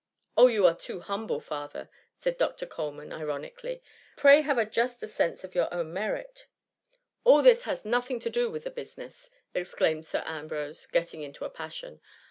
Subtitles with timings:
[0.35, 2.65] ''"Oh, you are too humble, father!" said Dr.
[2.65, 3.83] Coleman ironically;
[4.15, 6.47] ^' pray have a juster sense of your own merit."
[6.87, 6.91] ^^
[7.23, 11.45] All this has nothing to do with the busi ness," exclaimed Sir Ambrose, getting into
[11.45, 12.01] a passion.